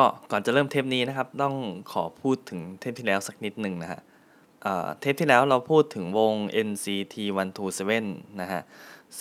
[0.00, 1.54] ก็ก่อนจะเริ่มเทปนี้นะครับ ต้อง
[1.92, 4.00] ขอพูดถึงเทปที่แล้วสักนิดหนึ่งนะฮะ
[5.00, 6.34] เทปที่แล้วเราพูดถึงวง
[6.68, 7.16] NCT
[7.78, 8.62] 127นะฮะ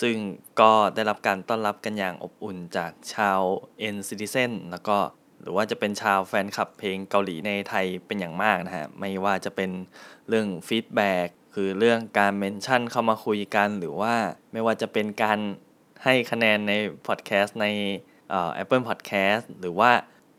[0.01, 0.15] ซึ่ง
[0.59, 3.39] ก็ได้รับการต้อนรับกันอย่างอบอุ่นจากชาว
[3.95, 4.97] NCTzen แล้วก็
[5.41, 9.71] หรือว่าจะเป็นชาวแฟนคลับเพลงเกาหลีในไทยเป็นอย่างมากนะฮะ ไม่ว่าจะเป็น
[10.27, 14.15] เรื่อง feedback คือเรื่องการ mention เข้ามาคุยกัน หรือว่า
[14.51, 15.39] ไม่ว่าจะเป็นการ
[16.03, 16.73] ให้คะแนนใน
[17.07, 17.67] พอดแคสต์ใน
[18.53, 19.91] Apple Podcast หรือว่า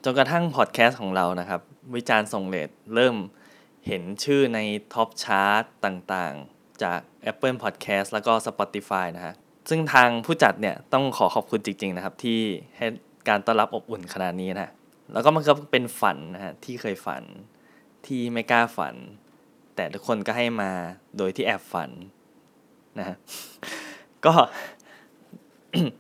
[0.05, 1.61] จนกระทั่งพอดแคสต์ของเรานะครับ
[1.95, 3.17] วิจารณ์ส่งเลทเริ่ม
[3.87, 4.59] เห็นชื่อใน
[4.95, 6.99] top chart ต่างๆ จาก
[7.31, 9.35] Apple Podcast แล้วก็ Spotify นะฮะ
[9.69, 12.41] ซึ่งทางผู้จัดเนี่ยต้องขอขอบคุณจริง ๆ นะครับ ที่
[12.77, 12.87] ให้
[13.29, 14.71] การต้อนรับอบอุ่นขนาดนี้นะ
[15.13, 17.23] แล้วก็มันก็เป็นฝันนะฮะที่เคยฝัน
[18.07, 18.95] ที่ไม่กล้าฝัน
[19.77, 20.71] แต่ทุกคนก็ให้มา
[21.17, 21.91] โดยที่แอบฝัน
[22.99, 23.17] นะฮะ
[24.27, 24.33] ก็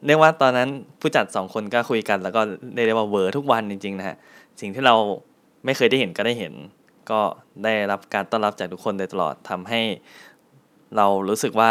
[0.06, 0.68] เรียกว่าตอนนั้น
[1.00, 2.42] ผู้จัดสองคนก็คุยกัน แล้วก็
[2.74, 4.16] เรียกว่าเวอร์ทุกวันจริง ๆ นะฮะ
[4.60, 4.94] สิ่งที่เรา
[5.64, 6.54] ไม่เคยได้เห็นก็ได้เห็น
[7.10, 7.20] ก็
[7.64, 9.80] ได้รับการต้อนรับจากทุกคนโดยตลอดทำให้
[10.96, 11.70] เรารู้สึกว่า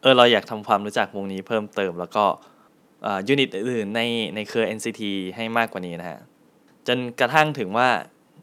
[0.00, 2.24] เออเราอยากทำความรู้จักวงนี้เพิ่มเติม แล้วก็
[3.28, 4.00] ยูนิตอื่นใน
[4.34, 5.02] ในเครือ NCT
[5.36, 6.18] ให้มากกว่านี้นะฮะ
[6.86, 7.88] จนกระทั่งถึงว่า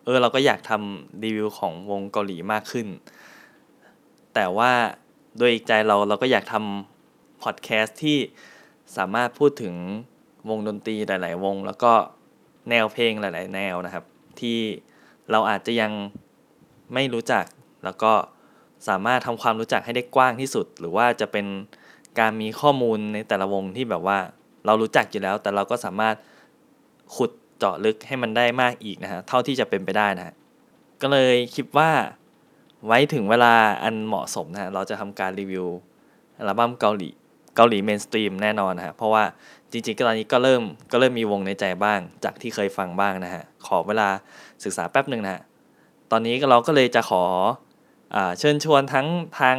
[0.05, 2.87] เออเราก็อยากทำรีวิวของวงเกาหลีมากขึ้น
[4.33, 4.71] แต่ว่า
[5.37, 8.17] โดยอีกใจเราเราก็อยากทำพอดแคสต์ที่
[8.97, 9.75] สามารถพูดถึง
[10.49, 11.93] วงดนตรีหลาย ๆ วง แล้วก็
[12.69, 14.05] แนวเพลงหลาย ๆ แนวนะครับ
[14.39, 14.59] ที่
[15.31, 15.91] เราอาจจะยัง
[16.93, 17.45] ไม่รู้จัก
[17.83, 18.11] แล้วก็
[18.87, 21.45] สามารถทำความรู้จักให้ได้กว้างที่สุด หรือว่าจะเป็น
[22.19, 24.17] การมีข้อมูลในแต่ละวงที่แบบว่า
[24.65, 26.15] เรารู้จักอยู่แล้ว แต่เราก็สามารถ
[27.15, 30.35] ขุดเจาะลึกให้มันได้มากอีกนะฮะเท่าที่จะเป็นไปได้นะฮะ
[31.01, 31.89] ก็เลยคิดว่า
[32.87, 33.53] ไว้ถึงเวลา
[33.83, 35.67] อันเหมาะสมนะเราจะทำการรีวิว
[36.37, 37.09] อัลบั้มเกาหลี
[37.55, 39.23] เกาหลี mainstream แน่นอนนะฮะเพราะว่า
[39.71, 44.09] จริงๆตอนนี้ก็เริ่มก็เริ่มมีวงในใจบ้าง จากที่เคยฟังบ้างนะฮะขอเวลา
[44.63, 45.41] ศึกษาแป๊บหนึ่งนะฮะ
[46.11, 47.23] ตอนนี้เราก็เลยจะขอ
[48.15, 49.07] อเชิญชวนทั้ง
[49.39, 49.57] ทาง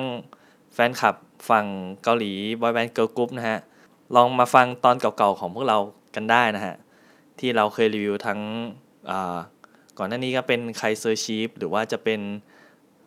[0.75, 1.15] แฟนคลับ
[1.49, 1.67] ฝั่ง
[2.03, 3.59] เกาหลีบอยแบนด์เกิร์ลกรุ๊ปนะฮะ
[4.17, 5.79] ลองมาฟังตอนเก่าๆของพวกเรา
[6.15, 6.75] กันได้นะฮะ
[7.39, 8.41] ที่เราเคยรีวิวทั้ง
[9.99, 12.21] ก่อนหน้านี้ก็เป็น Kaiser Chiefs หรือว่าจะเป็น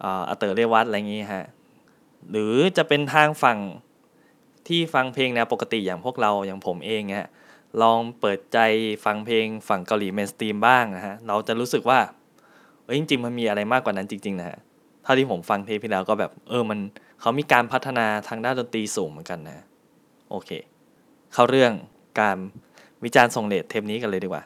[0.02, 1.46] อัเตอร์เรวัตอะไรอย่างงี้ฮะ
[2.32, 3.60] หรือจะเป็นทางฝั่ง
[4.68, 7.28] ที่ฟังเพลงแนวปกติอย่างพวกเราอย่างผมเองเนี่ย
[7.82, 8.60] ลองเปิดใจ
[9.06, 12.00] ฟังเพลงฝั่งเกาหลี mainstream บ้างนะฮะเราจะรู้สึกว่า
[12.86, 14.58] เอ้ยจริงๆมันมีอะไรมากกว่านั้นจริงๆนะฮะ
[15.04, 16.80] เท่าที่ผมฟังเทปที่แล้วก็แบบเออมัน
[17.22, 19.66] เขามีการพัฒนาทางด้านดนตรีสูงเหมือนกันนะ
[20.30, 20.50] โอเค
[21.34, 21.72] เข้าเรื่อง
[22.20, 22.38] การ
[23.04, 24.44] วิจารณ์ส่งเลทเทปนี้กันเลยดีกว่า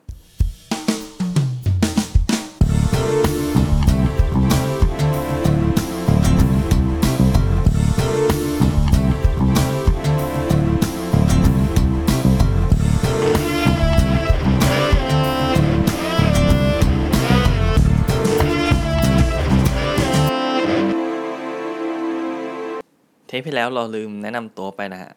[23.40, 25.12] ปที่แล้วเราลืมแนะนำตัวไปนะฮะ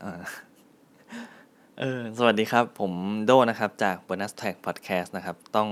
[1.78, 2.92] เออสวัสดีครับ ผม
[3.26, 5.68] โดนะครับ จาก Bonus Tag Podcast นะครับ ต้อง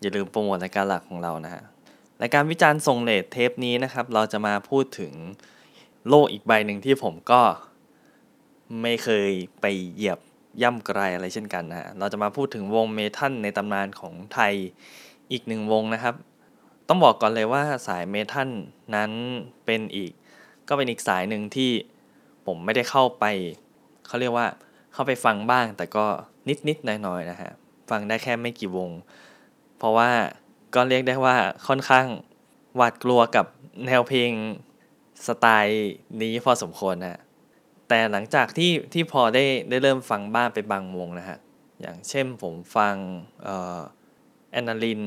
[0.00, 1.62] อย่าลืมโปรโมทรายการหลักของเรานะฮะ
[2.22, 5.12] รายการวิจารณ์ทรงเลทเทปนี้นะครับ เราจะมาพูดถึง
[6.08, 7.42] โลกอีกใบหนึ่งที่ผมก็
[8.82, 9.30] ไม่เคย
[9.60, 10.18] ไปเหยียบ
[10.62, 14.54] ย่ำไกลอะไรเช่นกันนะฮะ เราจะมาพูดถึงวงเมทัลในตำนานของไทย
[15.30, 16.14] อีกหนึ่งวงนะครับ
[16.88, 18.48] ต้องบอกก่อนเลยว่าสายเมทัล
[18.94, 19.10] นั้น
[19.64, 20.12] เป็นอีก
[20.72, 21.70] ก็เป็นอีกสายหนึ่งที่
[22.46, 23.24] ผมไม่ได้เข้าไป
[24.06, 24.46] เขาเรียกว่า
[24.92, 26.06] เข้าไปฟังบ้าง แต่ก็
[26.48, 27.50] นิดนิดน้อยๆนะฮะ
[27.90, 28.90] ฟังได้แค่ไม่กี่วง
[29.78, 30.10] เพราะว่า
[30.74, 31.36] ก็เรียกได้ว่า
[31.68, 32.06] ค่อนข้าง
[32.76, 33.46] หวาดกลัวกับ
[33.86, 34.32] แนวเพลง
[35.26, 37.20] สไตล์นี้พอสมควรนะ
[37.88, 41.38] แต่หลังจากที่ที่พอได้ได้เริ่มฟังบ้างไปบางวงนะฮะ
[41.80, 42.94] อย่างเช่นผมฟัง
[44.52, 45.02] แอนนาลิน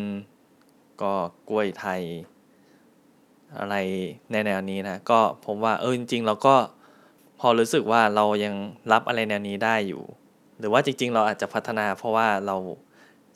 [1.02, 1.14] ก็
[1.50, 2.02] กล้วยไทย
[3.60, 3.76] อะไร
[4.32, 6.56] ในแนวนี้นะ ก็ผมว่าเออจริง ๆ เราก็
[7.40, 8.56] พอรู้สึกว่าเรายัง
[8.92, 10.04] รับอะไรแนวนี้ได้อยู่
[10.60, 12.58] หรือว่าจริง ๆ เราอาจจะพัฒนาเพราะว่าเรา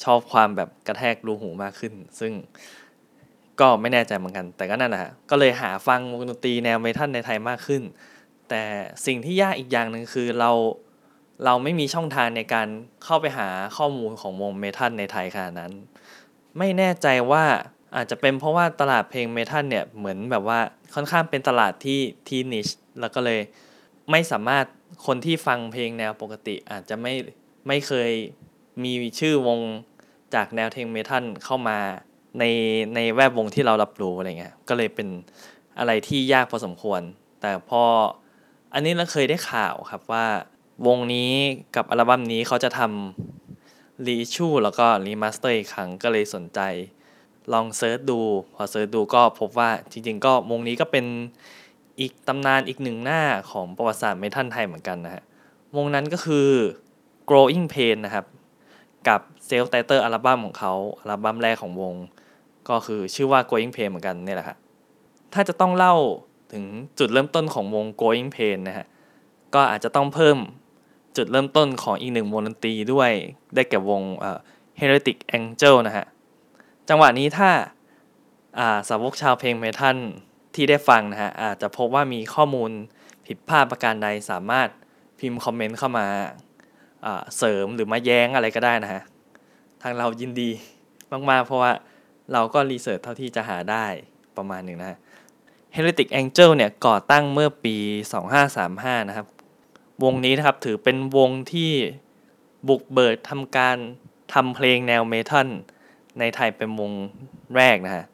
[0.04, 2.32] ชอบความแบบกระแทกรูหูมากขึ้น ซึ่ง
[3.60, 7.82] ก็ไม่แน่ใจเหมือนกัน แต่ก็นั่นแหละก็เลยหาฟังวงดนตรีแนวเมทัลในไทยมากขึ้น
[8.50, 8.64] แต่
[9.06, 10.52] สิ่งที่ยากอีกอย่างหนึ่งคือเรา
[11.46, 12.68] เราไม่มีช่องทางในการ
[13.04, 15.74] เข้าไปหาข้อมูลของวงเมทัลในไทยขนาดนั้น
[16.58, 17.44] ไม่แน่ใจว่า
[17.96, 20.60] อาจจะเป็นเพราะว่าตลาดเพลงเมทัลเนี่ยเหมือนแบบว่า
[20.96, 22.68] ค่อนข้างเป็นตลาดที่ที่นิช
[23.00, 23.40] แล้วก็เลย
[24.12, 24.66] ไม่สามารถ
[25.06, 27.14] คนที่ฟังเพลงแนวปกติ อาจจะไม่
[27.68, 28.12] ไม่เคย
[28.84, 29.60] มีชื่อวง
[30.34, 31.80] จากแนวเพลงเมทัลเข้ามา
[32.40, 32.44] ใน
[32.96, 35.08] ในแวดวงที่เรารับรู้อะไรเงี้ยก็เลยเป็น
[35.80, 37.02] อะไรที่ยากพอสมควร
[37.42, 37.84] แต่พอ
[38.74, 40.26] อันนี้เราเคยได้ข่าวครับว่า
[40.88, 41.32] วงนี้
[41.76, 46.60] กับอัลบั้มนี้เขาจะทำ reissue แล้วก็ remaster อีกครั้งก็เลยสนใจ
[47.54, 48.20] ลอง search ดู
[48.56, 51.06] พอ search ดูก็พบว่าจริงๆ ก็วงนี้ก็เป็น
[52.00, 55.24] อีกตำนานอีกหนึ่งหน้าของประวัติศาสตร์เมทัลไทยเหมือนกันนะฮะ
[55.76, 56.50] วงนั้นก็คือ
[57.30, 58.26] Growing Pain นะครับ
[59.08, 61.96] กับเซล f ์ไตเตอร์อัลบั้มของเขาอัลบั้มแรกของวง
[62.70, 64.58] ก็คือชื่อว่า growing pain เหมือนกันนี่แหละครับ
[65.34, 65.96] ถ้าจะต้องเล่า
[66.54, 66.64] ถึง
[67.00, 68.86] จุดเริ่มต้นของวง growing pain นะฮะ
[69.54, 70.38] ก็อาจจะต้องเพิ่ม
[71.18, 73.12] จุดเริ่มต้นของอีกหนึ่งวงดนตรีด้วย
[73.56, 74.02] ได้แก่วง
[74.80, 76.06] Heretic Angel นะฮะ
[76.90, 77.50] จังหวะนี้ถ้า
[78.90, 79.98] สาวกชาวเพลงเมทัล
[80.56, 82.72] ที่ได้ฟังนะฮะอาจจะพบว่ามีข้อมูล
[83.26, 84.68] ผิดพลาดประการใดสามารถ
[85.20, 86.08] พิมพ์คอมเมนต์เข้ามา
[87.38, 89.02] เสริมหรือมาแย้งอะไรก็ได้นะฮะ
[89.82, 90.50] ทางเรายินดี
[91.30, 91.72] มากๆ เพราะว่า
[92.34, 93.86] เราก็รีเสิร์ชเท่าที่จะหาได้
[94.38, 94.98] ประมาณหนึ่งนะฮะ
[95.76, 97.76] Heretic Angel เนี่ยก่อตั้งเมื่อปี
[98.44, 99.28] 2535 นะครับ
[100.04, 101.72] วงนี้นะครับถือเป็นวงที่
[102.68, 103.78] บุกเบิดทำการ
[104.34, 105.48] ทำเพลงแนวเมทัล
[106.20, 106.92] ในไทยเป็นวง
[107.56, 108.06] แรกนะฮะ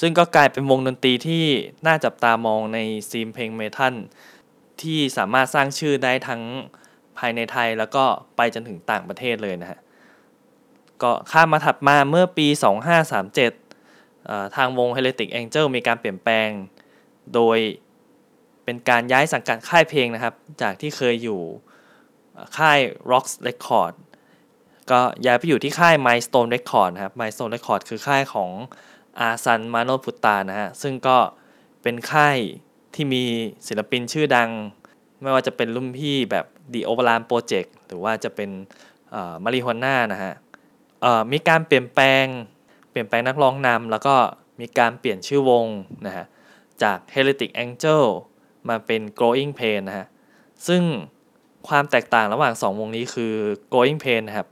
[0.00, 1.44] ซึ่งก็กลายเป็นวงดนตรีที่
[1.86, 2.78] น่าจับตามองใน
[3.10, 3.94] ซีมเพลงเมทัล
[4.82, 6.42] ที่สามารถสร้างชื่อได้ทั้ง
[7.18, 8.04] ภายในไทยแล้วก็
[8.36, 9.78] ไปจนถึงต่างประเทศเลยนะฮะ
[11.02, 12.46] ก็ข้ามมาถัดมาเมื่อปี
[13.30, 16.48] 2537 ทางวง Heretic Angel มีการเปลี่ยนแปลง
[17.34, 17.58] โดย
[18.64, 21.40] เป็นการย้ายสังกัดค่ายเพลงนะครับ จากที่เคยอยู่
[22.56, 22.78] ค่าย
[23.10, 23.92] Rocks Record
[24.92, 28.50] ก็ย้ายไปอยู่ที่ค่าย Milestone Record นะครับ Milestone Record คือค่ายของ
[29.18, 31.18] อาซันมาโนพุตตานะฮะ ซึ่งก็
[31.82, 32.36] เป็นค่าย
[32.94, 33.24] ที่มี
[33.66, 34.50] ศิลปินชื่อดัง
[35.22, 38.50] ไม่ว่าจะเป็นรุ่นพี่แบบ The o v e r a m Project หรือว่าจะเป็น
[39.44, 40.34] มาริฮวน่านะฮะ
[41.32, 42.26] มีการเปลี่ยนแปลง
[42.90, 44.14] เปลี่ยนแปลงนักร้องนำแล้วก็
[44.60, 45.66] มีการเปลี่ยนชื่อวง
[46.06, 46.24] นะฮะ
[46.82, 48.02] จาก Heretic Angel
[48.68, 50.06] มาเป็น Growing Pain นะฮะ
[50.66, 50.82] ซึ่ง
[51.68, 53.34] ความแตกต่างระหว่าง 2 วงนี้คือ
[53.72, 54.48] Growing Pain นะครับ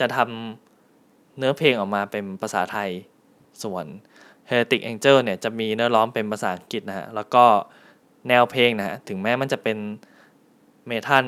[0.00, 2.90] จะทำเนื้อเพลงออกมาเป็นภาษาไทย
[3.62, 3.84] ส่วน
[4.50, 7.44] Heretic Angel เนี่ยจะมีเนื้อร้องเป็นภาษาอังกฤษนะฮะ แล้วก็
[8.28, 9.78] แนวเพลงนะฮะ ถึงแม้มันจะเป็น
[10.86, 11.26] เมทัล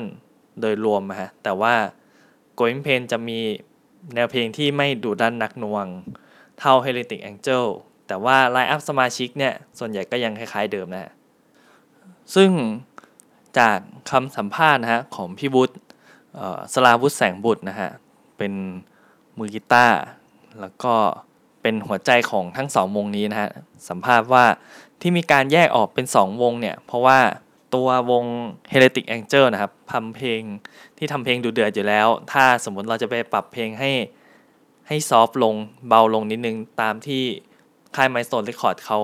[0.59, 1.73] โดยรวมนะฮะ แต่ว่า
[2.59, 3.39] Going Pain จะมี
[4.15, 5.85] แนวเพลงที่ไม่ดุดันนักนวง
[6.59, 7.65] เท่า Heretic Angel
[8.07, 11.11] แต่ว่าไลน์อัพสมาชิกเนี่ย ส่วนใหญ่ก็ยังคล้ายๆเดิมนะฮะ
[12.35, 12.49] ซึ่ง
[13.57, 13.77] จาก
[14.11, 15.75] คำสัมภาษณ์นะฮะของพี่บุตร
[16.73, 17.89] สลาวุฒิแสงบุตรนะฮะ
[18.41, 18.55] เป็น
[19.37, 19.97] มือกีตาร์
[20.61, 20.93] แล้วก็
[21.61, 23.51] เป็นหัวใจของทั้งสองวงนี้นะฮะ
[23.89, 24.45] สัมภาษณ์ว่า
[25.01, 27.19] ที่มีการแยกออกเป็น 2 วงเนี่ย เพราะว่า
[27.75, 28.25] ตัววง
[28.71, 30.41] Heretic Angel นะครับทำเพลง
[30.97, 33.91] ที่ทำเพลงดูเดือดอยู่แล้ว ถ้าสมมติเราจะไปปรับเพลงให้
[34.87, 35.55] ให้ซอฟลง
[35.87, 37.23] เบาลงนิดนึง ตามที่
[37.95, 38.99] ค่าย Milestone Record เขา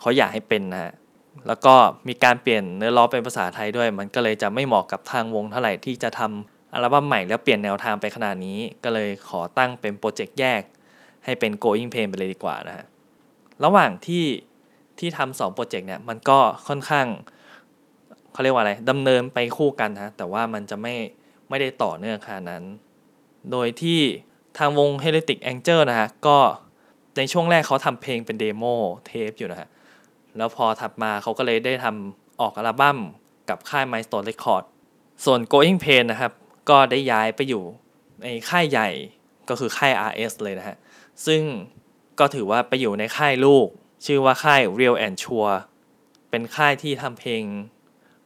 [0.00, 0.92] เขาอยากให้เป็นนะฮะ
[1.46, 1.74] แล้วก็
[2.08, 10.62] มีการเปลี่ยนเนื้อร้องเป็นภาษาไทยด้วย มันก็เลยจะไม่เหมาะกับทางวงเท่าไหร่ที่จะทำ อัลบั้มใหม่แล้วเปลี่ยนแนวทางไปขนาดนี้ ก็เลยขอตั้งเป็นโปรเจกต์แยก
[11.24, 12.86] ให้เป็น Growing Pain ไปเลยดีกว่านะฮะ
[13.64, 14.26] ระหว่างที่
[14.98, 16.38] ที่ทำสองโปรเจกต์เนี่ยมันก็
[16.68, 17.06] ค่อนข้าง
[18.32, 20.94] เขาเรียกว่าอะไรดำเนินไปคู่กันฮะแต่ว่ามันจะไม่
[21.48, 22.64] ไม่ได้ต่อเนื่องขนาดนั้น
[23.50, 24.00] โดยที่
[24.58, 26.38] ทางวง Heretic Angel นะฮะ ก็
[27.16, 28.64] ในช่วงแรกเขาทำเพลงเป็น demo
[29.06, 29.68] tape อยู่นะฮะ
[30.36, 32.98] แล้วพอถัดมาเขาก็เลยได้ทำออกอัลบั้ม
[33.48, 34.64] กับค่าย Milestone Record
[35.24, 36.32] ส่วน Going Pain นะครับ
[36.70, 37.62] ก็ได้ย้ายไปอยู่
[38.22, 38.88] ในค่ายใหญ่
[39.48, 40.76] ก็คือค่าย RS เลยนะฮะ
[41.26, 41.42] ซึ่ง
[42.20, 43.66] ก็ถือว่าไปอยู่ในค่ายลูก
[44.06, 45.56] ชื่อว่าค่าย Real and Sure
[46.30, 47.42] เป็นค่ายที่ทำเพลง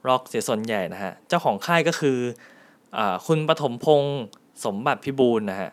[0.07, 2.19] ร็อกเสียส่วนใหญ่นะฮะ เจ้าของค่ายก็คือ
[2.97, 4.21] อคุณปฐมพงศ์
[4.65, 5.71] สมบัติพิบูลนะฮะ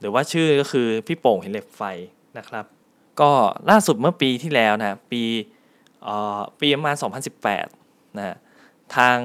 [0.00, 1.82] หรือว่าชื่อก็คือพี่โป่งเห็นเหล็กไฟ
[2.38, 2.64] นะครับ
[3.20, 3.30] ก็
[3.70, 5.22] ล่าสุดเมื่อปีที่แล้วนะปี
[6.60, 6.96] ปีประมาณ
[7.56, 8.36] 2018นะฮะ
[8.96, 9.18] ทาง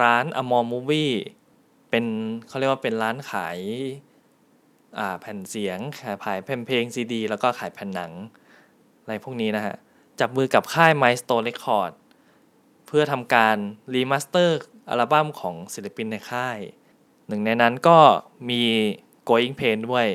[0.00, 1.12] ร้านอมอมูวี่
[1.90, 2.04] เป็น
[2.48, 3.58] เขาเรียกว่าเป็นร้านขาย
[5.20, 5.78] แผ่นเสียง
[6.24, 8.12] ขายแผ่นเพลงซีดี แล้วก็ขายแผ่นหนัง
[9.02, 9.74] อะไรพวกนี้นะฮะ
[10.20, 11.92] จับมือกับค่าย Milestone Record
[12.86, 13.56] เพื่อทำการ
[13.94, 16.58] remaster อัลบั้มของศิลปินในค่าย
[17.28, 17.98] หนึ่งในนั้นก็
[18.50, 18.62] มี
[19.28, 20.08] Growing Pain ด้วย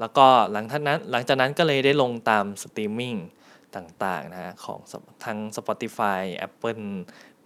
[0.00, 3.14] แล้วก็หลังจากนั้นหลังจากนั้นก็เลยได้ลงตามสตรีมมิ่ง
[3.74, 4.80] ต่างๆนะฮะของ
[5.24, 6.84] ทั้ง Spotify Apple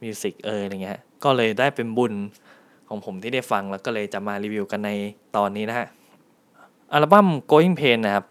[0.03, 2.15] Music เอออะไรเงี้ย ก็เลยได้เป็นบุญ
[2.89, 4.91] ของผมที่ได้ฟังแล้วก็เลยจะมารีวิวกันใน
[5.37, 5.89] ตอนนี้นะฮะ
[6.93, 8.27] อัลบั้ม Going Pain นะครับ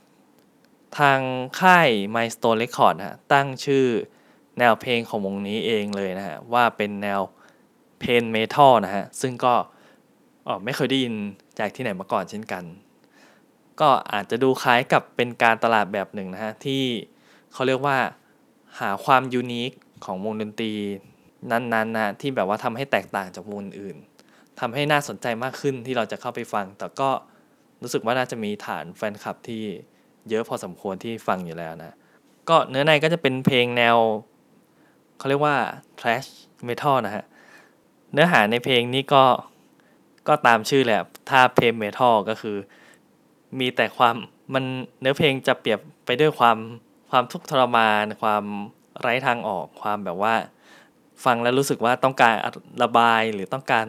[0.99, 1.19] ทาง
[1.59, 3.85] ค่าย Milestone Record นะตั้งชื่อ
[4.59, 7.21] แนวเพลงของวงนี้เองเลยนะฮะ ว่าเป็นแนว
[7.99, 9.53] เพนเมทัลนะฮะ ซึ่งก็
[10.63, 11.15] ไม่เคยได้ยิน
[11.59, 12.63] จากที่ไหนมาก่อนเช่นกัน
[13.79, 16.83] ก็อาจจะดูคล้ายกับเป็นการตลาดแบบหนึ่งนะฮะ ที่
[17.53, 17.97] เขาเรียกว่า
[18.79, 19.71] หาความยูนิค
[20.05, 20.73] ของวงดนตรี
[21.51, 23.97] นั้นๆนะที่แบบว่าทำให้แตกต่างจากวงอื่น
[24.59, 27.09] ทำให้น่าสนใจมากขึ้นที่เราจะเข้าไปฟัง แต่ก็
[27.81, 29.63] รู้สึกว่าน่าจะมีฐานแฟนคลับที่
[30.29, 31.95] เยอะพอสมควรที่ฟังอยู่แล้วนะ
[32.49, 33.97] ก็เนื้อในก็จะเป็นเพลงแนว
[35.17, 35.55] เขาเรียกว่า
[35.99, 36.29] trash
[36.67, 37.25] metal นะฮะ
[38.13, 39.23] เนื้อหาในเพลงนี้ก็
[40.27, 42.57] ก็ตามชื่อแหละ ถ้าเพลงเมทัลก็คือ
[43.59, 44.15] มีแต่ความ
[44.53, 44.63] มัน
[45.01, 46.57] เนื้อเพลงจะเปรียบไปด้วยความ
[47.09, 48.43] ความทุกข์ทรมาน ความ
[49.01, 50.35] ไร้ทางออก ความแบบว่า
[51.25, 52.33] ฟังแล้วรู้สึกว่าต้องการ
[52.83, 53.87] ระบายหรือต้องการ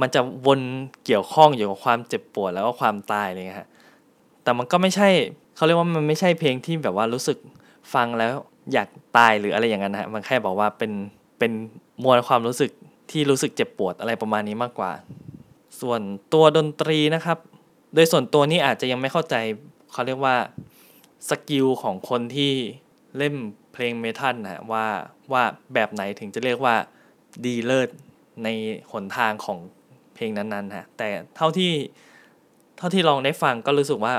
[0.00, 0.60] มันจะวน
[1.04, 3.68] เกี่ยวข้องอยู่กับความเจ็บปวดแล้วก็ความตายเลยฮะ
[4.42, 5.08] แต่มันก็ไม่ใช่
[5.56, 7.38] เขาเรียกว่ามันไม่ใช่เพลงที่แบบว่ารู้สึก
[7.94, 8.32] ฟังแล้ว
[8.72, 10.92] อยากตายหรืออะไรอย่างนั้นฮะมันแค่บอกว่าเป็น
[11.38, 11.52] เป็น
[12.02, 12.70] มวลความรู้สึก
[13.10, 14.92] ที่รู้สึกเจ็บปวดอะไรประมาณนี้มากกว่า
[15.80, 16.00] ส่วน
[16.32, 17.38] ตัวดนตรีนะครับ
[17.94, 19.34] โดยส่วนตัวนี้อาจจะยังไม่เข้าใจ
[19.92, 20.36] เขาเรียกว่า
[21.28, 22.52] สกิลของคนที่
[23.18, 23.34] เล่น
[23.72, 24.86] เพลงเมทัลนะว่า
[25.32, 25.42] ว่า
[25.74, 26.74] แบบไหนถึงจะเรียกว่า
[27.44, 27.88] ดีเลิศ
[28.44, 28.48] ใน
[28.92, 29.58] หนทางของ
[30.14, 31.72] เพลงนั้นๆฮะแต่เท่าที่
[32.78, 34.14] เท่าที่ลองได้ฟังก็รู้สึกว่า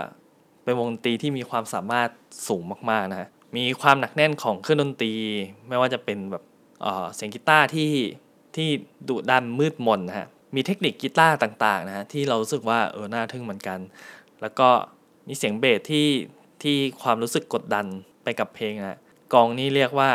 [0.63, 2.09] เป็นวงดนตรีที่มีความสามารถ
[2.47, 5.13] สูงมากๆนะฮะมีความหนักแน่นของเครื่องดนตรี
[5.67, 6.43] ไม่ว่าจะเป็นแบบ
[7.15, 7.91] เสียงกีตาร์ที่
[8.55, 8.69] ที่
[9.09, 13.79] ดุดันมืดมนนะฮะมีเทคนิคกีตาร์ต่างๆนะฮะที่เรารู้สึกว่าเออน่าทึ่งเหมือนกัน
[14.41, 14.69] แล้วก็
[15.27, 16.07] มีเสียงเบสที่
[16.63, 17.85] ที่ความรู้สึกกดดัน
[18.23, 18.99] ไปกับเพลงนะ
[19.33, 20.09] กองนี้เรียกว่า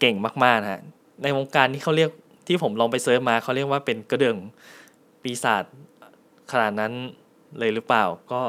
[0.00, 0.80] เก่งมากๆนะฮะ
[1.22, 2.10] ในวงการที่เขาเรียก
[2.46, 4.36] ที่ผมลองไปเซิร์ชมาเขาเรียกว่าเป็นกระเดื่อง
[5.22, 5.64] ปีศาจ
[6.52, 6.92] ขนาดนั้น
[7.58, 8.40] เลยหรือเปล่า ก็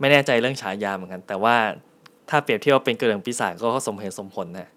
[0.00, 1.56] ไม่แน่ใจเรื่องฉายาเหมือนกัน แต่ว่า
[2.30, 4.68] ถ้าเปรียบเทียบเป็นกระเดื่องปีศาจก็สมเหตุสมผลนะ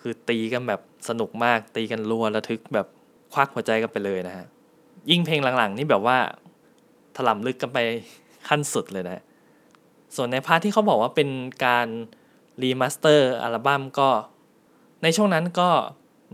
[0.00, 2.86] คือตีกันแบบสนุกมากตีกันรัวระทึกแบบ
[3.32, 4.46] ควักหัวใจกันไปเลยนะฮะ
[5.10, 6.18] ยิ่งเพลงหลังๆ นี่แบบว่า
[7.16, 7.78] ถล่มลึกกันไป
[8.48, 9.22] ขั้นสุดเลยนะ
[10.16, 11.28] ส่วนใน part ที่เขาบอกว่าเป็น
[11.66, 11.88] การ
[12.62, 14.08] remaster อัลบั้มก็
[15.02, 15.68] ในช่วงนั้นก็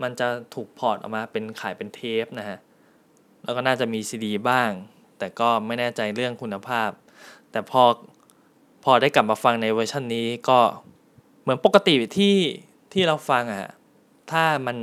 [0.02, 2.58] มันจะถูก port ออกมาเป็นขายเป็นเทปนะฮะ
[3.46, 4.70] แล้วก็น่าจะมีซีดีบ้าง
[5.18, 6.90] แต่ก็ไม่แน่ใจเรื่องคุณภาพ
[7.50, 7.82] แต่พอ
[8.84, 10.60] พอได้กลับมาฟังในเวอร์ชันนี้ก็
[11.42, 12.36] เหมือนปกติที่
[12.92, 13.70] ที่เราฟังอะ่ะ
[14.30, 14.76] ถ้ามัน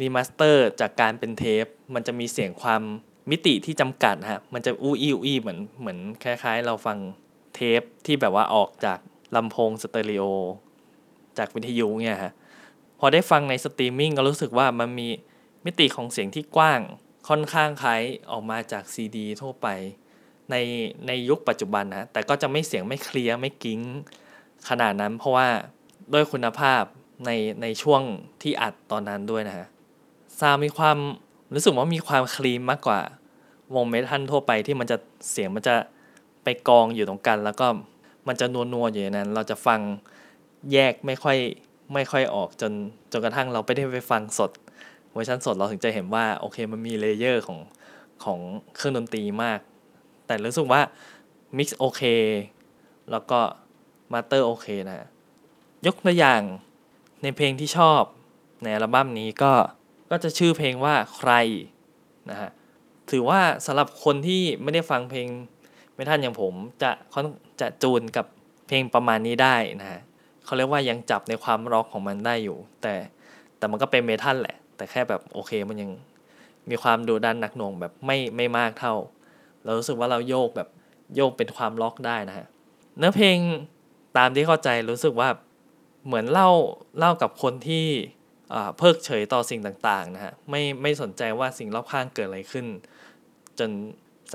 [0.00, 2.82] remaster จากการเป็นเทป มันจะมีเสียงความ
[3.30, 6.98] มิติที่จำกัดฮะมันจะอู้อี้อู้อี้เหมือนเหมือนคล้าย ๆ เราฟัง
[7.54, 8.98] เทปที่แบบว่าออกจาก
[9.36, 10.24] ลำโพงสเตอริโอ
[11.38, 12.32] จากวิทยุเนี่ยฮะ
[12.98, 15.08] พอได้ฟังในสตรีมมิ่งก็รู้สึกว่ามันมี
[15.64, 16.80] มิติของเสียงที่กว้าง
[17.28, 19.68] ค่อนข้างคล้ายออกมาจากซีดีทั่วไป
[20.50, 20.56] ใน
[21.06, 23.80] ในยุคปัจจุบันนะ แต่ก็จะไม่เสียงไม่เคลียร์ไม่กิ้ง
[24.68, 25.48] ขนาดนั้น เพราะว่า
[26.12, 26.82] ด้วยคุณภาพ
[27.26, 27.30] ใน
[27.62, 28.02] ในช่วง
[28.42, 29.66] ที่อัดตอนนั้นด้วยนะฮะ
[30.38, 30.98] ซาวมีความ
[31.54, 33.00] รู้สึกว่ามีความคลีนมากกว่า
[33.74, 34.96] วงเมทัลทั่วไปที่มันจะ
[35.30, 35.74] เสียงมันจะ
[36.44, 37.66] ไปกองอยู่ตรงกัน แล้วก็
[38.28, 39.80] มันจะนัวนัวอยู่นั้น เราจะฟัง
[40.72, 41.38] แยกไม่ค่อย
[41.94, 42.72] ไม่ค่อยออกจน
[43.12, 44.50] จนกระทั่งเราไปได้ไปฟังสด
[45.12, 47.58] เวอร์ชันสดเราถึงจะเห็นว่าโอเคมันมี layer ของ
[48.24, 48.38] ของ
[48.74, 49.60] เครื่องดนตรีมาก
[50.26, 50.80] แต่รู้สึกว่า
[51.56, 52.02] mix โอเค
[53.10, 53.40] แล้วก็
[54.12, 55.08] master โอเคนะ
[55.86, 56.42] ยกตัวอย่าง
[57.22, 58.02] ในเพลงที่ชอบ
[58.62, 59.52] ในอัลบั้มนี้ก็
[60.10, 61.32] ก็จะชื่อเพลงว่าใคร
[62.30, 62.50] นะฮะ
[63.10, 65.28] ถือว่าสำหรับคนที่ไม่ได้ฟังเพลง
[65.94, 67.20] ไม่ท่านอย่างผมจะเขา
[67.60, 68.26] จะจูนกับ
[68.66, 70.00] เพลงประมาณนี้ได้นะฮะ
[70.44, 72.94] เขาเรียกว่ายังจับในความร็อกของมันได้อยู่ แต่
[73.58, 75.90] แต่มันก็เป็นเมทัลแหละ แต่แค่แบบโอเคมันยัง
[76.70, 78.94] มีความดูดันหนักหน่วงแบบไม่ไม่มากเท่า
[79.64, 80.68] เรารู้สึกว่าเราโยกแบบ
[81.16, 82.46] โยกเป็นความล็อกได้นะฮะ
[82.98, 83.38] เนื้อเพลง
[84.18, 85.28] ตามที่เข้าใจรู้สึกว่า
[86.06, 86.50] เหมือนเล่า
[86.98, 87.86] เล่ากับคนที่
[88.78, 92.66] เพิกเฉยต่อสิ่งต่างๆนะฮะไม่ไม่สนใจว่าสิ่งรอบข้างเกิดอะไรขึ้น
[93.58, 93.70] จน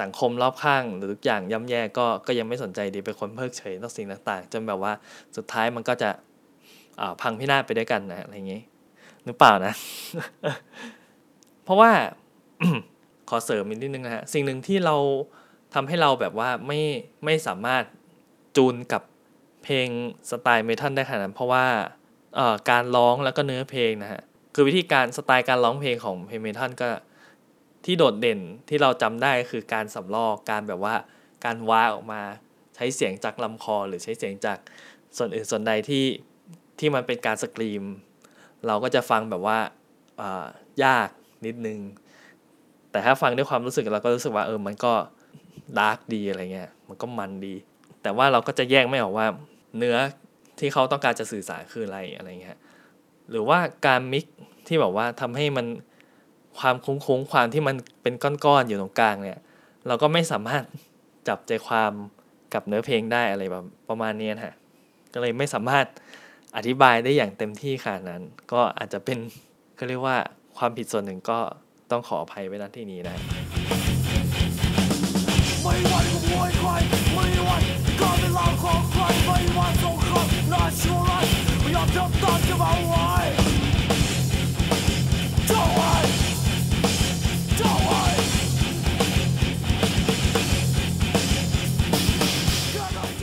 [0.02, 4.94] สังคมรอบข้างหรือทุกอย่างย่ำแย่ก็ก็ยังไม่สนใจดีเป็นคนเพิกเฉยต่อสิ่งต่างๆ จนแบบว่า
[5.38, 6.10] สุดท้ายมันก็จะ
[7.22, 8.62] พังพินาศไปด้วยกันนะอะไรอย่างนี้
[9.26, 9.74] หรือเปล่านะ
[11.64, 11.92] เพราะว่า
[13.30, 14.96] ขอเสริมอีกนิดนึงนะฮะสิ่งหนึ่งที่เรา
[15.74, 16.82] ทำให้เราแบบว่าไม่
[17.26, 17.84] ไม่สามารถ
[18.58, 19.02] จูนกับ
[19.64, 19.88] เพลง
[20.30, 21.66] สไตล์เมทัลได้ขนาดนั้นเพราะว่า
[22.70, 24.22] การร้องแล้วก็เนื้อเพลงนะฮะ
[24.56, 26.90] คือวิธีการสไตล์การร้องเพลงของเพลงเมทัลก็
[27.86, 28.40] ที่โดดเด่น
[28.70, 30.96] ที่เราจำได้คือการสำลอกการแบบว่า
[31.46, 32.22] การว้าออกมา
[32.76, 34.58] ใช้เสียงจากลำคอ หรือใช้เสียงจาก
[35.18, 36.06] ส่วนอื่นส่วนใดที่
[36.80, 37.84] ที่มันเป็นการสกรีม
[38.68, 39.58] เราก็จะฟังแบบว่า
[40.84, 41.10] ยาก
[41.46, 41.80] นิดนึง
[42.92, 44.94] แต่ถ้าฟังด้วยความรู้สึกเราก็รู้สึกว่าเออมันก็
[45.80, 47.56] ดาร์กดีอะไรเงี้ยมันก็มันดี
[48.04, 49.28] แต่ว่าเราก็จะแยกไม่ออกว่า
[49.78, 49.98] เนื้อ
[50.60, 52.58] ที่เขาต้องการจะสื่อสารคืออะไรอะไรเงี้ย
[53.30, 54.26] หรือว่าการมิก
[54.68, 55.66] ที่แบบว่าทำให้มัน
[56.60, 59.40] ความคุ้งคุ้งความที่มันเป็นก้อนๆอยู่ตรงกลางเนี่ย
[59.88, 60.64] เราก็ไม่สามารถ
[61.28, 61.92] จับใจความ
[62.54, 64.56] กับเนื้อเพลงได้อะไรแบบประมาณนี้นะ
[65.14, 65.86] ก็เลยไม่สามารถ
[66.58, 69.18] อธิบายได้อย่างเต็มที่ขนาดนั้น ก็อาจจะเป็น
[69.76, 70.18] เขาเรียกว่า
[70.58, 71.40] ความผิดส่วนหนึ่งก็
[71.92, 73.24] ต้องขออภัยไว้ณที่นี้นะนะ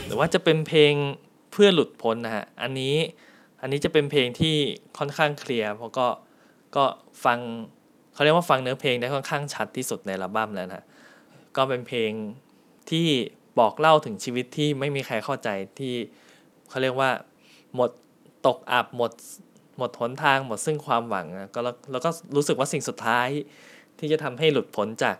[0.06, 0.94] หรือว่าจะเป็นเพลง
[1.50, 2.94] เพื่อหลุดพ้นนะฮะอันนี้
[3.60, 4.56] อันนี้จะเป็นเพลงที่
[4.98, 6.06] ค่อนข้างเคลียร์เพราะก็
[6.76, 6.84] ก็
[7.24, 7.38] ฟัง
[8.12, 10.84] เขาเรียกว่าฟังเนื้อเพลงได้ค่อนข้างชัดที่สุดในอัลบั้มแล้วนะ
[11.56, 12.10] ก็เป็นเพลง
[12.90, 13.06] ที่
[13.58, 15.94] บอกเล่าถึงชีวิตที่ไม่มีใครเข้าใจที่
[16.68, 17.10] เขาเรียกว่า
[17.74, 17.90] หมด
[18.46, 19.12] ตกอับหมด
[19.78, 21.60] หมดหนทางหมดซึ่งความหวังนะก็
[21.92, 23.28] แล้วก็รู้สึกว่าสิ่งสุดท้าย
[23.98, 25.16] ที่จะทำให้หลุดพ้นจาก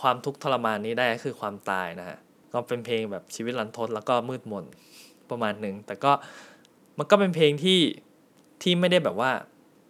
[0.00, 2.18] ความทุกข์ทรมานนี้ได้ก็คือความตายนะฮะ
[2.52, 4.64] ก็เป็นเพลงแบบชีวิตรันทดแล้วก็มืดมน
[5.32, 6.12] ประมาณหนึ่งแต่ก็
[6.98, 7.80] มันก็เป็นเพลงที่
[8.62, 9.30] ที่ไม่ได้แบบว่า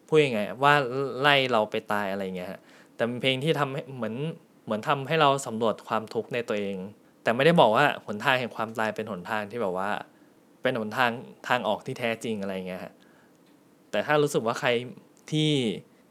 [0.09, 0.75] พูดยังไงว่า
[1.21, 2.61] ไล่เราไปตายอะไรเงี้ยฮะ
[2.95, 4.15] แต่เป็นเพลงที่ทำให้เหมือน
[4.65, 6.77] เหมือนทำให้เราสำรวจความทุกข์ในตัวเอง
[7.23, 9.91] แต่ไม่ได้บอกว่าหนทางแห่งความตายเป็นหนทางที่แบบว่า
[10.63, 11.11] เป็นหนทาง
[11.49, 12.93] ทางออกที่แท้จริงอะไรเงี้ยฮะ
[13.91, 14.69] แต่ถ้ารู้สึกว่าใคร
[15.31, 15.53] ที่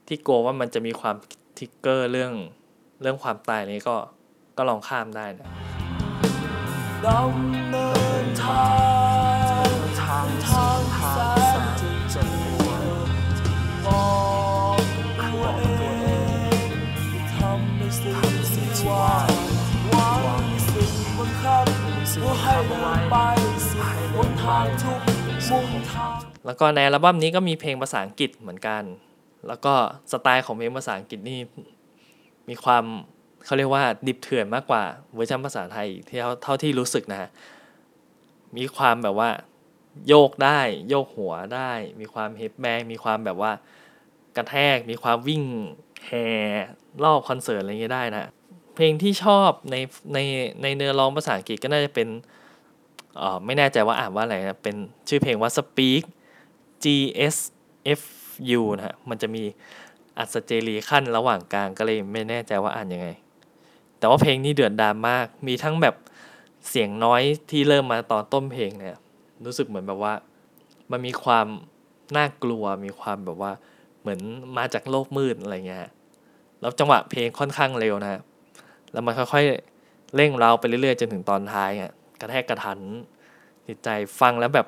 [0.08, 1.16] ที่กลัวว่ามันจะมีความ
[1.58, 2.34] ทิกเกอร์เรื่อง
[3.02, 3.96] เรื่องความตายนี้ก็
[4.58, 5.48] ก็ลองข้ามได้นะ
[7.06, 7.88] ดำเนิ
[8.24, 8.79] นทาง
[26.46, 28.84] แล้วก็ในอัลบั้มนี้ก็มีเพลงภาษาอังกฤษเหมือนกัน
[29.48, 29.74] แล้วก็
[30.12, 31.40] สไตล์ของเพลงภาษาอังกฤษนี่
[32.50, 32.84] มีความ
[33.46, 37.30] เขาเรียกว่าดิบเถื่อนมากกว่าเวอร์ชันภาษาไทยที่เท่าเท่าที่รู้สึกนะฮะ
[38.58, 39.30] มีความแบบว่า
[40.08, 43.52] โยกได้โยกหัวได้ มีความ headbang มีความแบบว่า
[44.36, 45.44] กระแทก มีความวิ่ง
[46.06, 46.28] แห่
[47.04, 48.30] รอบคอนเสิร์ตอะไรเงี้ยได้นะ
[48.76, 49.76] เพลงที่ชอบใน
[50.14, 50.18] ใน
[50.62, 52.08] ในเนื้อร้องภาษาอังกฤษก็น่าจะเป็น
[53.46, 54.76] ไม่แน่ใจว่าอ่านว่าอะไรนะเป็น
[55.08, 56.04] ชื่อเพลงว่า Speak
[56.84, 56.86] G
[57.34, 57.38] S
[58.00, 58.02] F
[58.60, 59.44] U นะฮะมันจะมี
[60.18, 63.08] อัศเจรีขั้นระหว่างกลางก็เลยไม่แน่ใจว่าอ่านยังไง
[63.98, 65.96] แต่ว่าเพลงนี้เดือดดามมาก มีทั้งแบบ
[66.70, 68.96] เสียงน้อยที่เริ่มมาตอนต้นเพลงเนี่ย
[69.46, 70.14] รู้สึกเหมือนแบบว่า
[70.92, 71.48] มันมีความ
[72.18, 73.52] น่ากลัวมีความแบบว่า
[74.02, 74.20] เหมือน
[74.58, 75.82] มาจากโลกมืดอะไรเงี้ย
[76.62, 78.22] แล้วจังหวะเพลงค่อนข้างเร็วนะ
[78.92, 82.80] แล้วมันค่อยๆเร่งเราไปเรื่อยๆจนถึงตอนท้ายอะ กระแทกกระทัน
[83.68, 84.68] จิตใจฟังแล้วแบบ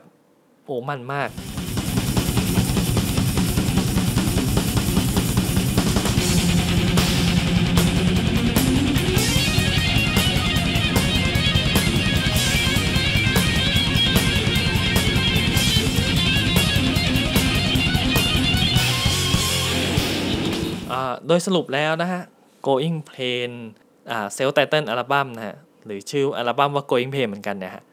[0.65, 1.29] โอ้มันมาก
[21.27, 22.21] โดยสรุปแล้วนะฮะ
[22.67, 23.51] Going Plain
[24.11, 27.83] อ่า Self Title อัลบั้มนะฮะ หรือชื่ออัลบั้มว่า Going Plain เหมือนกันนะฮะ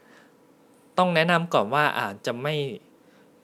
[0.97, 2.55] ต้องแนะนำก่อนว่าอาจจะไม่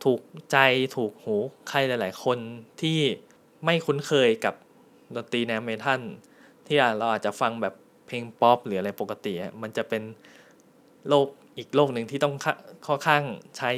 [0.03, 0.58] ถูกใจ
[0.95, 1.36] ถูกหู
[1.69, 2.38] ใครหลาย ๆ คน
[2.81, 2.99] ที่
[3.65, 4.53] ไม่คุ้นเคยกับ
[5.15, 6.01] ดนตรีแนวเมทัล
[6.67, 7.73] ที่เราอาจจะฟังแบบ
[8.08, 10.03] เพลงป๊อปหรืออะไรปกติ มันจะเป็น
[11.08, 11.27] โลก
[11.58, 12.34] อีกโลกหนึ่งที่ต้อง
[12.88, 13.23] ค่อนข้าง
[13.58, 13.71] ใช้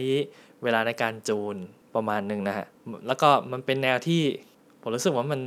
[0.63, 1.56] เวลาในการจูน
[1.95, 2.67] ประมาณหนึ่งนะฮะ
[3.08, 4.21] แล้วก็มันเป็นแนวที่
[4.82, 5.41] ผมรู้สึกว่ามัน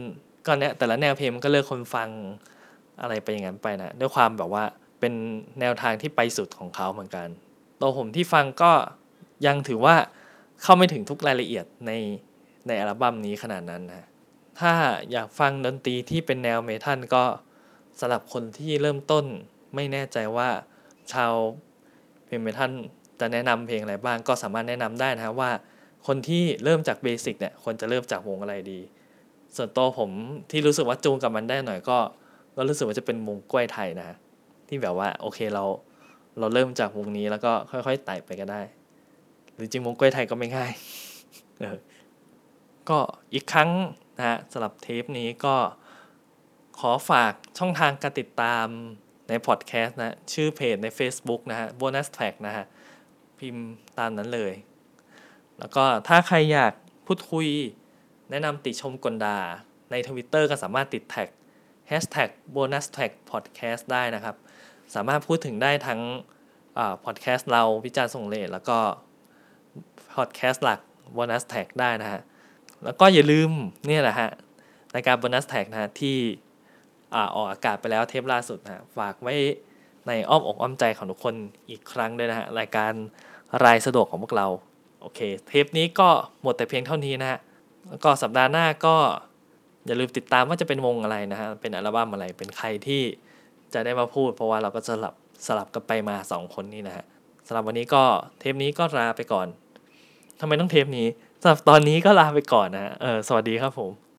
[0.46, 2.08] ก็เนี้ยแต่ละแนวเพลงมันก็เลือกคนฟัง
[3.00, 4.64] อะไรไปอย่างนั้นไปนะด้วยความแบบว่า
[5.00, 5.14] เป็น
[5.60, 7.28] แนวทางที่ไปสุดของเขาเหมือนกัน
[7.80, 8.72] ตัวผมที่ฟังก็
[9.46, 9.96] ยังถือว่า
[10.62, 11.92] เข้าไม่ถึงทุกรายละเอียดใน
[12.66, 14.06] ในอัลบั้มนี้ขนาดนั้นนะ
[14.60, 14.72] ถ้า
[15.12, 17.24] อยากฟังดนตรีที่เป็นแนวเมทัลก็
[18.00, 19.24] สำหรับคนที่เริ่มต้น
[19.74, 20.48] ไม่แน่ใจว่า
[21.12, 21.32] ชาว
[22.26, 22.72] เพลงเมทัล
[23.20, 25.50] จะแนะนำเพลงอะไรบ้างก็สามารถแนะนำได้นะว่า
[26.06, 28.80] คนที่เริ่มจากเบสิกเนี่ยควรจะเริ่มจากวงอะไรดี
[29.56, 30.10] ส่วนตัวผม
[30.50, 31.98] ที่รู้สึกว่าจูงกับมันได้หน่อยก็
[32.56, 34.10] ก็รู้สึกว่าจะเป็นวงกล้วยไทยนะ
[34.70, 35.64] ที่แบบว่า โอเคเรา
[36.38, 38.60] เราเริ่มจากวงนี้แล้วก็ค่อยๆไต่ไปก็ได้
[39.54, 40.72] หรือจริงวงกล้วยไทยก็ไม่ง่าย
[41.60, 41.78] เออ
[42.88, 42.98] ก็
[43.34, 43.70] อีกครั้ง
[44.16, 45.56] นะฮะสำหรับเทปนี้ก็
[46.78, 48.66] ขอฝากช่องทางการติดตาม
[49.28, 52.64] ในพอดแคสต์นะ ชื่อเพจใน Facebook นะฮะ bonus track นะฮะ
[53.38, 53.66] พิมพ์
[53.98, 54.52] ตามนั้นเลย
[55.58, 56.72] แล้วก็ถ้าใครอยาก
[57.06, 57.46] พูดคุย
[58.30, 59.38] แนะนำติชมกลดา
[59.90, 61.28] ในทวิตเตอร์ก็สามารถติดแท็ก
[61.90, 64.36] hashtag bonus track podcast ได้นะครับ
[64.94, 66.00] สามารถพูดถึงได้ทั้ง
[67.04, 68.78] พอดแคสต์เราวิจารณ์ส่งเลทแล้วก็
[70.16, 70.80] พอดแคสต์หลัก
[71.16, 72.20] bonus tag ได้นะฮะ
[72.84, 73.50] แล้วก็อย่าลืม
[73.88, 74.30] นี่แหละฮะ
[74.94, 76.16] รายการ bonus tag นะฮะที่
[77.34, 79.34] ออกอากาศไปแล้วเทปล่าสุดนะฝากไว้
[80.06, 81.34] ในอ้อมอกอ้อมใจของทุกคน
[81.70, 82.92] อีกครั้งด้วยนะฮะ รายการ
[83.64, 84.46] รายสะดวกของพวกเรา
[85.00, 86.08] โอเค เทปนี้ก็
[86.42, 87.38] หมดแต่เพียงเท่านี้นะฮะ
[87.88, 88.96] แล้วก็สัปดาห์หน้าก็
[89.86, 93.02] อย่าลืมติดตามว่าจะเป็นวงอะไรนะฮะ เป็นอัลบั้มอะไรเป็นใครที่
[93.74, 95.14] จะได้มาพูด เพราะว่าเราก็สลับ
[95.46, 97.04] สลับกันไปมาสองคนนี้นะฮะ
[97.46, 98.02] สำหรับวันนี้ก็
[98.40, 99.46] เทปนี้ก็ลาไปก่อน
[100.40, 101.06] ทำไมต้องเทปนี้
[101.42, 104.09] สำหรับตอนนี้ก็ลาไปก่อนนะฮะเออสวัสดีครับผม